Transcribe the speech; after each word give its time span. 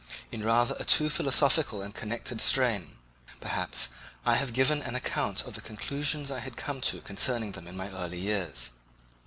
In 0.31 0.41
rather 0.43 0.75
a 0.79 0.83
too 0.83 1.11
philosophical 1.11 1.83
and 1.83 1.93
connected 1.93 2.39
a 2.39 2.41
strain, 2.41 2.97
perhaps, 3.39 3.89
I 4.25 4.35
have 4.37 4.51
given 4.51 4.81
an 4.81 4.95
account 4.95 5.43
of 5.43 5.53
the 5.53 5.61
conclusions 5.61 6.31
I 6.31 6.39
had 6.39 6.57
come 6.57 6.81
to 6.89 7.01
concerning 7.01 7.51
them 7.51 7.67
in 7.67 7.77
my 7.77 7.89
early 7.91 8.17
years. 8.19 8.71